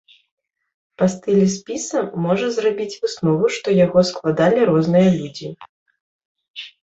[1.01, 5.47] Па стылі спіса можна зрабіць выснову, што яго складалі розныя людзі.